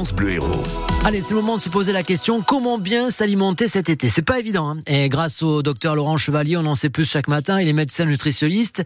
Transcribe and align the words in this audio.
France 0.00 0.14
Bleu 0.14 0.30
Héros. 0.30 0.62
Allez, 1.04 1.20
c'est 1.20 1.34
le 1.34 1.42
moment 1.42 1.58
de 1.58 1.60
se 1.60 1.68
poser 1.68 1.92
la 1.92 2.02
question 2.02 2.40
comment 2.40 2.78
bien 2.78 3.10
s'alimenter 3.10 3.68
cet 3.68 3.90
été? 3.90 4.08
C'est 4.08 4.22
pas 4.22 4.38
évident. 4.38 4.70
Hein. 4.70 4.78
et 4.86 5.10
grâce 5.10 5.42
au 5.42 5.62
docteur 5.62 5.94
Laurent 5.94 6.16
Chevalier, 6.16 6.56
on 6.56 6.64
en 6.64 6.74
sait 6.74 6.88
plus 6.88 7.04
chaque 7.04 7.28
matin. 7.28 7.60
Il 7.60 7.68
est 7.68 7.74
médecin 7.74 8.06
nutritionniste. 8.06 8.82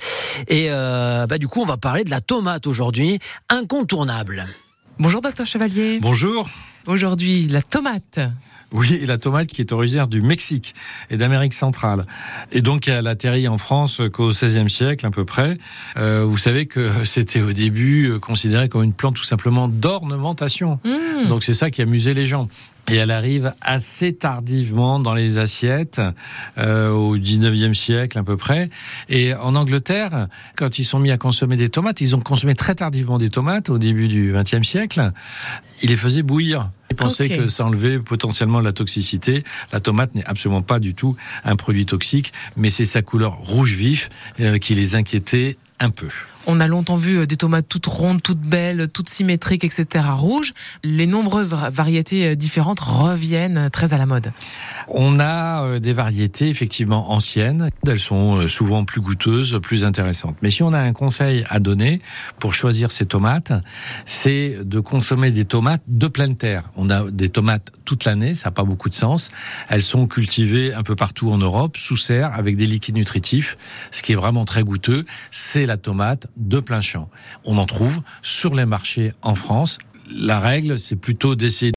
Et 0.48 0.66
euh, 0.70 1.28
bah, 1.28 1.38
du 1.38 1.46
coup, 1.46 1.60
on 1.60 1.66
va 1.66 1.76
parler 1.76 2.02
de 2.02 2.10
la 2.10 2.20
tomate 2.20 2.66
aujourd'hui, 2.66 3.20
incontournable. 3.48 4.48
Bonjour 4.98 5.20
docteur 5.20 5.46
Chevalier. 5.46 6.00
Bonjour. 6.00 6.48
Aujourd'hui, 6.88 7.46
la 7.46 7.62
tomate. 7.62 8.18
Oui, 8.74 9.06
la 9.06 9.18
tomate 9.18 9.46
qui 9.46 9.60
est 9.60 9.70
originaire 9.70 10.08
du 10.08 10.20
Mexique 10.20 10.74
et 11.08 11.16
d'Amérique 11.16 11.54
centrale. 11.54 12.06
Et 12.50 12.60
donc, 12.60 12.88
elle 12.88 13.06
atterrit 13.06 13.46
en 13.46 13.56
France 13.56 14.02
qu'au 14.12 14.30
XVIe 14.30 14.68
siècle, 14.68 15.06
à 15.06 15.10
peu 15.10 15.24
près. 15.24 15.56
Euh, 15.96 16.24
vous 16.24 16.38
savez 16.38 16.66
que 16.66 16.90
c'était 17.04 17.40
au 17.40 17.52
début 17.52 18.08
euh, 18.08 18.18
considéré 18.18 18.68
comme 18.68 18.82
une 18.82 18.92
plante 18.92 19.14
tout 19.14 19.22
simplement 19.22 19.68
d'ornementation. 19.68 20.80
Mmh. 20.84 21.28
Donc, 21.28 21.44
c'est 21.44 21.54
ça 21.54 21.70
qui 21.70 21.82
amusait 21.82 22.14
les 22.14 22.26
gens. 22.26 22.48
Et 22.88 22.96
elle 22.96 23.10
arrive 23.10 23.54
assez 23.62 24.12
tardivement 24.12 25.00
dans 25.00 25.14
les 25.14 25.38
assiettes, 25.38 26.00
euh, 26.58 26.90
au 26.90 27.16
19e 27.16 27.72
siècle 27.72 28.18
à 28.18 28.22
peu 28.22 28.36
près. 28.36 28.68
Et 29.08 29.34
en 29.34 29.54
Angleterre, 29.54 30.28
quand 30.56 30.78
ils 30.78 30.84
sont 30.84 30.98
mis 30.98 31.10
à 31.10 31.16
consommer 31.16 31.56
des 31.56 31.70
tomates, 31.70 32.00
ils 32.00 32.14
ont 32.14 32.20
consommé 32.20 32.54
très 32.54 32.74
tardivement 32.74 33.18
des 33.18 33.30
tomates 33.30 33.70
au 33.70 33.78
début 33.78 34.08
du 34.08 34.32
20e 34.32 34.64
siècle. 34.64 35.12
Ils 35.82 35.88
les 35.88 35.96
faisaient 35.96 36.22
bouillir. 36.22 36.70
Ils 36.90 36.96
pensaient 36.96 37.28
que 37.28 37.48
ça 37.48 37.64
enlevait 37.64 37.98
potentiellement 37.98 38.60
la 38.60 38.72
toxicité. 38.72 39.44
La 39.72 39.80
tomate 39.80 40.14
n'est 40.14 40.24
absolument 40.26 40.62
pas 40.62 40.78
du 40.78 40.94
tout 40.94 41.16
un 41.44 41.56
produit 41.56 41.86
toxique, 41.86 42.32
mais 42.56 42.70
c'est 42.70 42.84
sa 42.84 43.02
couleur 43.02 43.38
rouge 43.38 43.74
vif 43.74 44.10
euh, 44.40 44.58
qui 44.58 44.74
les 44.74 44.94
inquiétait 44.94 45.56
un 45.80 45.90
peu. 45.90 46.08
On 46.46 46.60
a 46.60 46.66
longtemps 46.66 46.96
vu 46.96 47.18
euh, 47.18 47.26
des 47.26 47.36
tomates 47.36 47.66
toutes 47.68 47.86
rondes, 47.86 48.22
toutes 48.22 48.40
belles, 48.40 48.88
toutes 48.92 49.08
symétriques, 49.08 49.64
etc. 49.64 50.04
rouges. 50.12 50.52
Les 50.82 51.06
nombreuses 51.06 51.54
variétés 51.54 52.28
euh, 52.28 52.34
différentes 52.34 52.80
reviennent 52.80 53.56
euh, 53.56 53.68
très 53.70 53.94
à 53.94 53.98
la 53.98 54.06
mode. 54.06 54.32
On 54.88 55.18
a 55.18 55.78
des 55.78 55.94
variétés 55.94 56.50
effectivement 56.50 57.12
anciennes. 57.12 57.70
Elles 57.86 57.98
sont 57.98 58.46
souvent 58.48 58.84
plus 58.84 59.00
goûteuses, 59.00 59.58
plus 59.62 59.84
intéressantes. 59.84 60.36
Mais 60.42 60.50
si 60.50 60.62
on 60.62 60.72
a 60.74 60.78
un 60.78 60.92
conseil 60.92 61.44
à 61.48 61.58
donner 61.58 62.02
pour 62.38 62.52
choisir 62.52 62.92
ces 62.92 63.06
tomates, 63.06 63.52
c'est 64.04 64.58
de 64.62 64.80
consommer 64.80 65.30
des 65.30 65.46
tomates 65.46 65.82
de 65.88 66.06
pleine 66.06 66.36
terre. 66.36 66.64
On 66.76 66.90
a 66.90 67.10
des 67.10 67.30
tomates 67.30 67.72
toute 67.84 68.04
l'année, 68.04 68.34
ça 68.34 68.48
n'a 68.48 68.52
pas 68.52 68.64
beaucoup 68.64 68.90
de 68.90 68.94
sens. 68.94 69.30
Elles 69.68 69.82
sont 69.82 70.06
cultivées 70.06 70.74
un 70.74 70.82
peu 70.82 70.96
partout 70.96 71.30
en 71.30 71.38
Europe, 71.38 71.76
sous 71.78 71.96
serre, 71.96 72.34
avec 72.34 72.56
des 72.56 72.66
liquides 72.66 72.96
nutritifs. 72.96 73.56
Ce 73.90 74.02
qui 74.02 74.12
est 74.12 74.16
vraiment 74.16 74.44
très 74.44 74.62
goûteux, 74.62 75.04
c'est 75.30 75.66
la 75.66 75.76
tomate 75.76 76.26
de 76.36 76.60
plein 76.60 76.80
champ. 76.80 77.08
On 77.44 77.58
en 77.58 77.66
trouve 77.66 78.00
sur 78.22 78.54
les 78.54 78.66
marchés 78.66 79.12
en 79.22 79.34
France. 79.34 79.78
La 80.10 80.38
règle, 80.38 80.78
c'est 80.78 80.96
plutôt 80.96 81.34
d'essayer 81.34 81.72